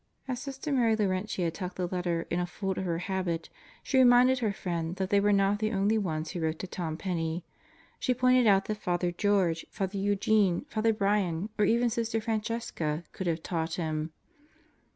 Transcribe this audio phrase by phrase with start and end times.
[0.27, 3.49] As Sister Mary Laurentia tucked the letter in a fold of her habit
[3.83, 6.97] she reminded her friend that they were not the only ones who wrote to Tom
[6.97, 7.45] Penney.
[7.99, 10.93] She pointed out that Father George, Deeper Depths and Broader Horizons 121 Father Eugene, Father
[10.93, 14.11] Brian, or even Sister Francesca could have taught him.